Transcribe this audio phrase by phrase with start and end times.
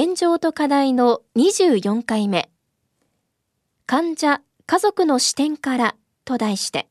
[0.00, 2.50] 現状と課題の24回目
[3.84, 6.86] 患者家族の視点からと題して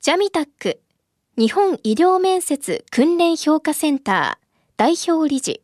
[0.00, 0.80] ジャミタック
[1.38, 4.46] 日本医療面接訓練評価センター
[4.76, 5.62] 代表理事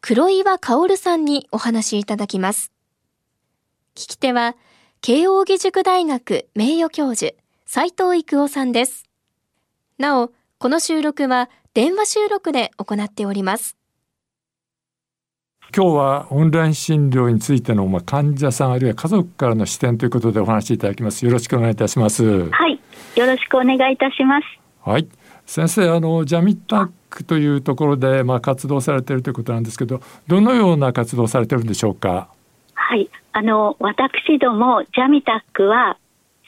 [0.00, 2.72] 黒岩薫さんにお話しいただきます。
[3.94, 4.56] 聞き手は、
[5.02, 9.04] 慶應義塾大学名誉教授、斉藤育夫さんです。
[9.98, 13.77] なお、この収録は電話収録で行っております。
[15.76, 21.26] 今日はオンライン診療についてのまあ患者さんあるいは家族からの視点ということでお話しいただきます。
[21.26, 22.48] よろしくお願いいたします。
[22.48, 22.80] はい、
[23.16, 24.46] よろしくお願いいたします。
[24.82, 25.06] はい、
[25.44, 32.28] 先生あのジャミタックというところでまあ活動されているということなんですけどどのような活動されてるんでしょうか？
[32.74, 35.98] はいあの私どもジャミタックは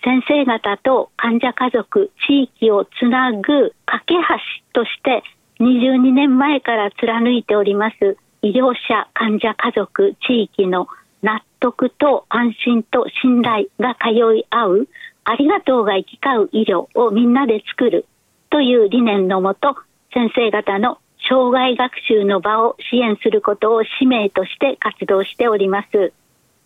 [0.02, 5.22] 先生方と患者家族地域をつなぐ架け橋として
[5.60, 10.88] 22年前から貫いております医療者患者家族地域の
[11.22, 14.88] 納得と安心と信頼が通い合う
[15.24, 18.06] ありがとうが行き交う医療をみんなで作る
[18.50, 19.77] という理念のもと、
[20.12, 26.12] 先生方の障害学習の場を支援することを使命として活動しております。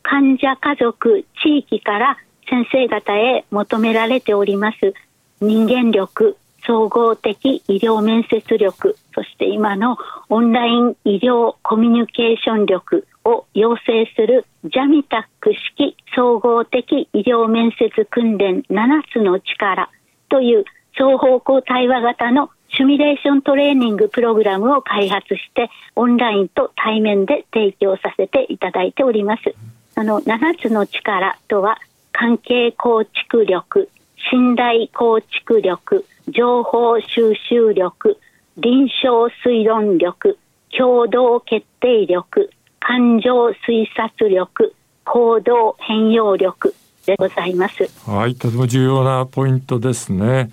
[0.03, 4.95] 患者家族、地域から先生方へ求められております
[5.41, 9.97] 人間力、総合的医療面接力、そして今の
[10.29, 19.91] オンライン医療コミュニケーション力を養成するジャミタック式総合的医療面接訓練7つの力
[20.29, 29.55] という双方向対話型のシミュレーショントレーニングプログラムを開発してオンラインと対面で提供させていただいております。
[29.97, 31.79] あの7つの力とは
[32.13, 33.89] 関係構築力、
[34.35, 38.19] 信頼構築力、情報収集力、
[38.57, 40.37] 臨床推論力、
[40.77, 42.51] 共同決定力、
[42.81, 43.31] 感情
[43.65, 44.75] 推察力、
[45.05, 46.75] 行動変容力
[47.07, 47.89] でございます。
[48.11, 50.51] はい、とても重要なポイントですね。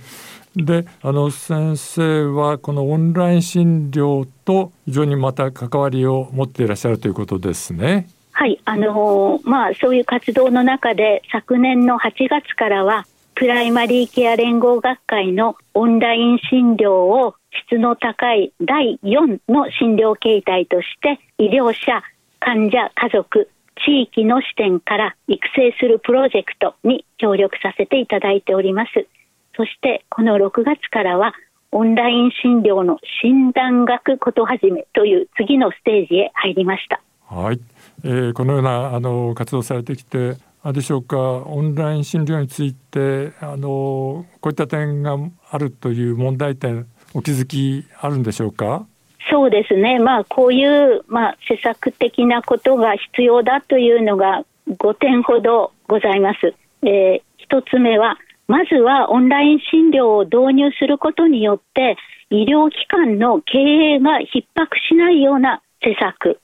[0.55, 8.07] であの先生はこのオンライン診療と非常にまた関わりを持っていらっしゃるということですね。
[8.31, 13.07] はいあのまあそういう活動の中で昨年の8月からは
[13.41, 17.33] プライマリーケア連合学会のオンライン診療を
[17.67, 22.03] 質の高い第4の診療形態として医療者
[22.39, 23.49] 患者家族
[23.83, 29.07] 地域の視点から育成するプロジェクトに協力させていただいております。
[29.57, 31.33] そしてこの6月からは
[31.71, 37.01] オンライン診療の診断学ことはじめという次のステージへ入りました。
[37.25, 37.59] はい、
[38.03, 40.35] えー、このようなあの活動されてきて
[40.71, 41.17] でしょうか？
[41.17, 45.17] オンライン診療についてあのこういった点が
[45.49, 48.85] あるという問題点お気づきあるんでしょうか？
[49.29, 56.53] そうですね、まあ、こういう、まあ、施策的なことが必要だというのが5点ほどございます。
[56.83, 58.17] えー、1つ目は
[58.47, 61.97] まずはオンライン診療を導入することによって
[62.29, 66.39] 医療機関の経営が逼迫しないような施策。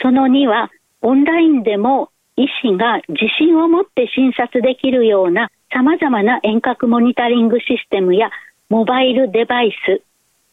[0.00, 0.70] その2は
[1.02, 8.30] オンラインでも医師が自信を持って診察できるようなさまざまな遠隔モニタリングシステムや
[8.68, 10.02] モバイルデバイス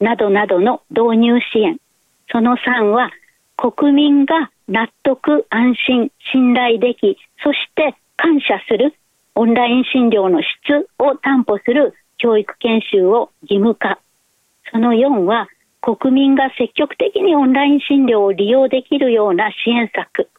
[0.03, 1.77] などなどの導入支援
[2.31, 3.11] その3は
[3.57, 8.93] 国民が納得安心信頼できそして感謝する
[9.35, 13.99] オンライン診療の質を担保する教育研修を義務化。
[14.71, 15.47] その4は、
[15.81, 20.29] 国民が積極的にオンライン診療を利用できるような支援策。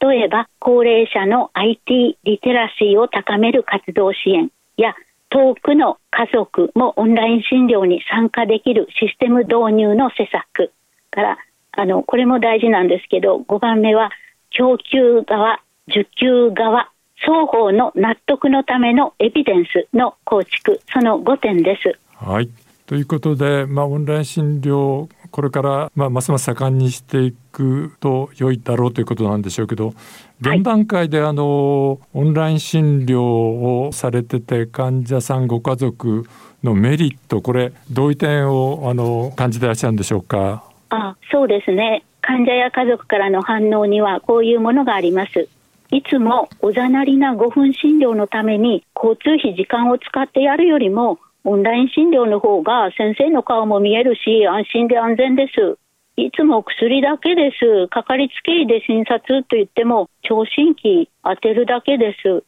[0.00, 4.94] 例えば、高齢者の IT リテラシーを高める活動支援や、
[5.30, 10.72] 遠くの家族もオンライン診療に参加できるシステム導入の施策
[11.10, 11.38] から、
[11.72, 14.10] あの、これも大事なんですけど、5番目は、
[14.50, 16.90] 供給側、受給側、
[17.20, 21.98] 双方の納得のためのエビデンスの構築その5点です。
[22.16, 22.48] はい
[22.86, 29.94] ということで、まあ、オンライン診療これから、まあ、ますます盛んにしていくと良いだろうということなんでしょうけど
[30.40, 36.26] 現段階であの、オンライン診療をされてて患者さんご家族
[36.64, 40.64] のメリットこれどういう点をあの感じていらっしゃるんでしょうか？
[40.90, 42.04] あそうですね。
[42.20, 45.48] 患者や家族からの反応にはこういうものがあります。
[45.92, 55.78] いつもおざなりな5分診療のために交通費時間を使ってやるよりもオンライン診療の方が先生の顔も見えるし安心で安全です。
[56.16, 57.88] いつも薬だけです。
[57.88, 62.44] かかりつけ医で診察と言っても聴診器当てるだけです。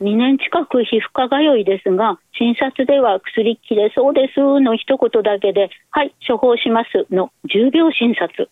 [0.00, 8.48] 2年近く皮膚科通いですが、診察では薬切れそうですの一言だけで、はい、処方しますの10秒診察。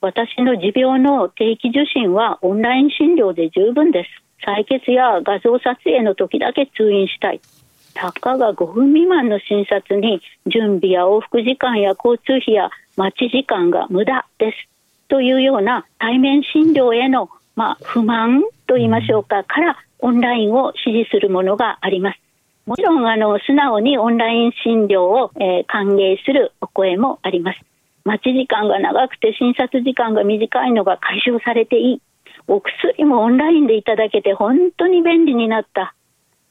[0.00, 4.10] 私の持病の定期受診はオンライン診療で十分です。
[4.46, 7.40] 採血や画像撮影の時だけ通院したい。
[7.94, 14.68] たかが5分未満の診察に準備や往復時間や交通費や待ち時間が無駄です。
[15.08, 22.18] というような対面診療への、まあ、不満と言いましょうか、からオンラインを支持するものがあります。
[22.66, 27.60] もちろん、あの、素直にオンライン診療を、えー、歓迎するお声もあります。
[28.04, 32.02] 待ち時間が長くて診察時間が短いのが解消されていい。
[32.46, 35.94] お薬もオンラインでいただけて本当に便利になった。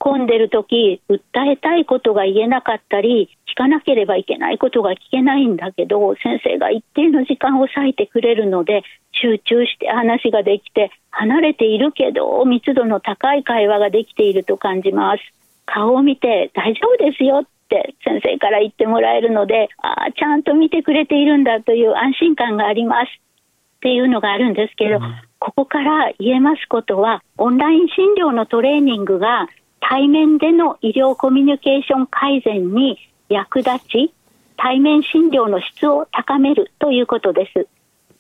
[0.04, 1.18] 混んでる時、訴
[1.50, 8.84] えたいことが言えなかったり、聞かなければいけないことが聞けないんだけど、先生が一定の時間を割いてくれるので、
[9.14, 15.24] 集中して話ができて、離れているけど、密度の高い会話ができていると感じます。
[15.66, 29.48] 顔を見て大丈夫ですよって先生から言ってもらえるので、ああ、ちゃんと見てくれているんだという安心感がありますっていうのがあるんですけど、うん、ここから言えますことは、オンライン診療のトレーニングが
[29.86, 32.98] 対面での医療コミュニケーション改善に
[33.28, 34.14] 役立ち、
[34.56, 37.68] 対面診療の質を高めるということです。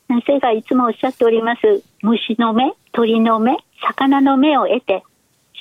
[0.10, 1.62] 先生がいつもおっしゃっております、
[2.01, 5.04] 虫の目、鳥の目、魚の目を得て、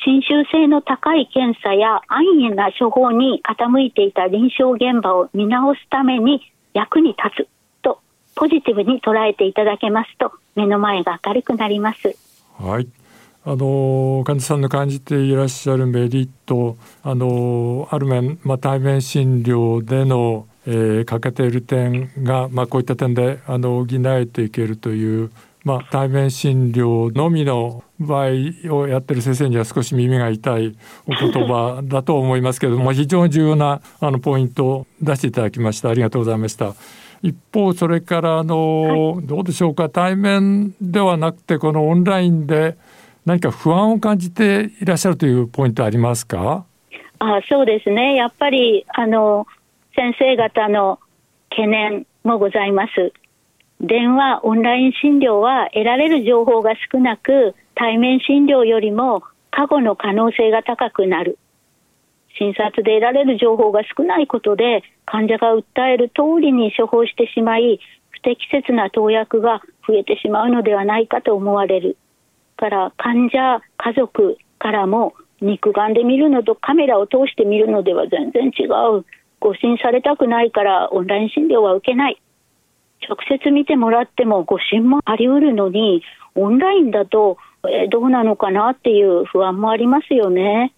[0.04, 7.48] 侵襲性の高い検査や安易な処方に傾いていた臨床現場を見直すために役に立つ
[7.82, 8.00] と
[8.34, 12.16] ポジティブに捉えていただけますと目の前が明るくなります。
[12.58, 13.01] はい
[13.44, 25.31] あの患者さんの感じていらっしゃるメリットあのある面、まあ、対面診療での、えー、欠けている点が、まあ、こういった点であの補えていけるという
[25.65, 28.29] まあ、対面診療のみの場合
[28.75, 35.91] をやってる先生には少し耳が痛いお言葉だと思いますけれども 非常に重要なあのポイントを出していただきました。
[35.91, 36.75] ありがとうございました。
[37.23, 39.89] 一方それからあの、はい、どうでしょうか。
[39.89, 42.77] 対面ではなくてこのオンラインで
[43.24, 46.64] 何か不安を感じていらっしゃるというポイントありますか？
[47.19, 49.46] あそうですねやっぱりあの
[49.94, 50.98] 先生方の
[51.50, 53.12] 懸念もございます
[53.84, 61.36] 電話、オンライン診療は得られる情報が少なく、対面診療よりも過去の可能性が高くなる。
[62.38, 67.80] 診察で得られる情報が少ないことで、患者が訴える通りに処方してしまい、
[68.10, 71.96] 不適切な投薬が増えてしまうのではないかと思われる。
[72.62, 79.05] から患者、家族からも肉眼で見るのとカメラを通して見るのでは全然違う。
[79.41, 82.23] 誤診されたくないからオンライン診療は受けない。
[83.09, 86.05] 直接見てもらっても誤診もあり得るのに、
[86.37, 87.37] オンラインだと、
[87.69, 90.72] え、どうなのかなっていう不安もありますよね。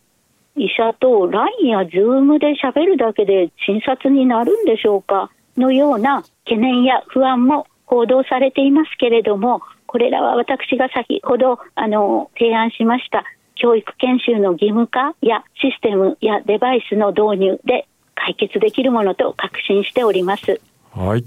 [0.56, 9.61] 医者と LINE や Zoom で喋るだけで診察になるんでしょうかのような懸念や不安も報道されていますけれども、
[9.94, 13.22] これらは私が先ほどあの提案しました
[13.54, 17.86] 教育研修の義務化やシステムやデバイスの導入で
[18.16, 20.60] 解決できるものと確信しております。
[20.90, 21.24] はい。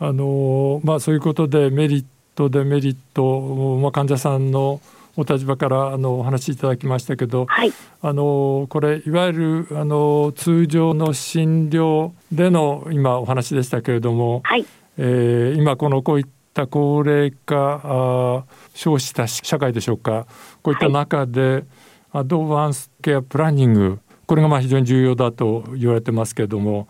[0.00, 4.80] あのまあ、そういうことでメリットデメリット、まあ、患者さんの
[5.16, 7.72] お立場からあのお話しいただきましたけど、はい、
[8.02, 16.26] あのこれいわゆるあの通常の診療での今お話でしたけれども、はい、えー、今このこういっ
[16.58, 20.26] た高齢化あ少子した社会でしょうか。
[20.62, 21.64] こういった中で、はい、
[22.12, 26.88] アドバンスケアプランニングこれがまあ非常に重要だと言われてますけれども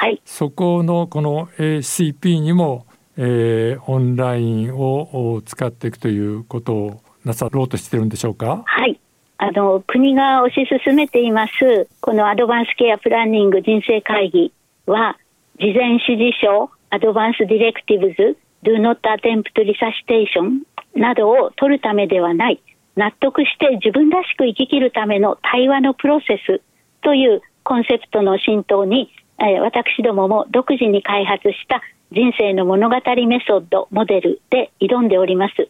[0.00, 2.86] はい、そこのこの ACP にも、
[3.18, 8.62] えー、オンラインを使っていくということをなさろうとしてるんでしょうか。
[8.64, 8.98] はい。
[9.36, 14.52] あの国が推し進めていますこのアドバンスケアプランニング人生会議
[14.86, 15.18] は
[15.58, 20.62] 事前指示書アドバンスディレクティブズ Do not attempt resuscitation
[20.94, 22.60] などを取るためではない。
[22.96, 26.60] 納得して自分らしく生き切るための対話のプロセス
[27.02, 35.68] というコンセプトの浸透にえ私どもも独自に開発した人生の物語メソッドモデルで挑んでおります。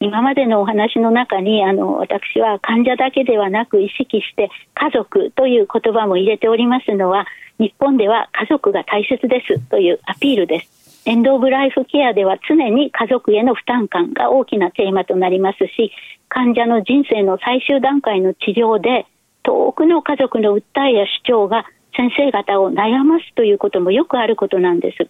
[0.00, 7.26] 今までのお話の中にあの私は患者だけではなく意識して家族という言葉も入れておりますのは
[7.58, 10.83] 日本では家族が大切ですというアピールです。
[11.06, 15.92] エンド・オブ・ライフ・ケアでは常に家族への負担感が大きなテーマとなりますし、
[16.28, 19.06] 患者の人生の最終段階の治療で、
[19.42, 25.08] 遠くの家族の訴えや主張が先生方を悩ますということもよくあることなんです。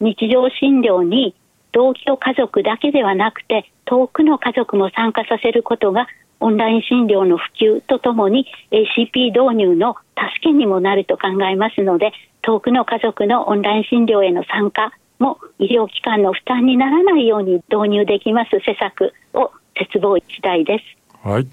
[0.00, 1.34] 日常診療に
[1.72, 6.06] 同居家族だけではなくて遠くの家族も参加させることが
[6.40, 12.12] オンライン診療の普及とともに ACP 導入の助けにもなると考えますので
[12.42, 21.28] 遠くの家族のオンライン診療への参加も医療機関の負担にならないように導入できます施策を絶望次第です。
[21.28, 21.48] はい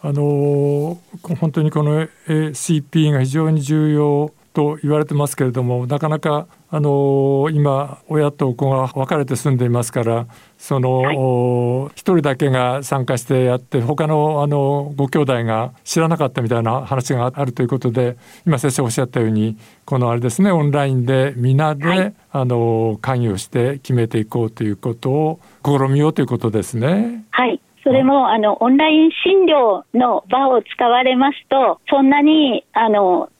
[0.00, 0.96] あの
[1.40, 10.26] 本当にこの ACP が非常に重要と言われてますけれどもなかなかあの今親と子が別れて住んでいますから
[10.58, 19.56] その一、人だけが参加してやって他のあのご兄弟が知らなかったみたいな話があるということで今先生おっしゃったように
[19.86, 27.24] このあれですねオンラインで皆で、はい、あの関与して決めていこうということを試みようということですね。
[27.30, 27.60] はい。
[27.84, 33.30] それもあのオンライン診療の場を使われますと、そんなにあの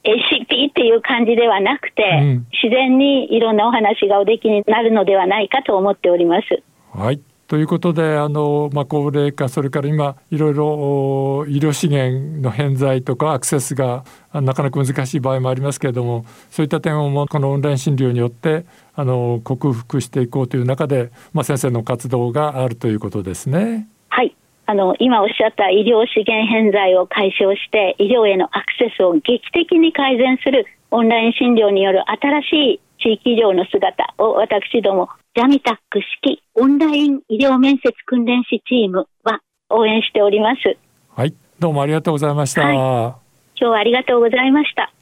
[0.67, 6.63] ACP っていう感じではなくて、うん、自然にいろんなお話がおできになるのではないかと思っております。
[6.93, 23.89] はいということであの、まあ、高齢化それから今いろいろ医療資源の偏在とかアクセスがなかなか難しい場合もありますけれどもそういった点をもこのオンライン診療によってあの克服していこうという中で、まあ、先生の活動があるということですね。
[24.11, 24.37] はい
[24.71, 32.47] あの今おっしゃった医療資源偏在を解消して医療へのアクセスを劇的に改善するオンライン診療による新し
[32.77, 40.77] い地域医療の姿を私どもジャミタック式オンライン医療面接訓練士チームは応援しております。
[41.17, 42.61] はい、どうもありがとうございました。
[42.61, 43.19] はい、今
[43.57, 44.93] 日はありがとうございました。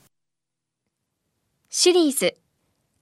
[1.70, 2.37] シリーズ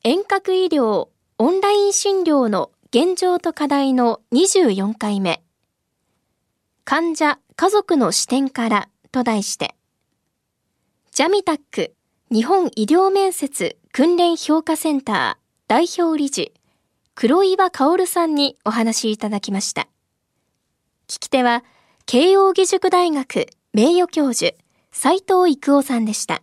[0.03, 5.44] 遠隔医療オンライン診療の現状と課題の24回目
[6.87, 9.75] 患者、家族の視点からと題して、
[11.13, 11.95] ジャミタック
[12.31, 16.53] 日本医療面接訓練評価センター代表理事、
[17.15, 19.89] 黒岩薫さんにお話いただきました。
[21.09, 21.65] 聞き手は、
[22.05, 24.55] 慶應義塾大学名誉教授、
[24.93, 26.43] 斎藤育夫さんでした。